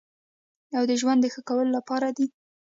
[0.77, 2.25] او د ژوند د ښه کولو لپاره دی.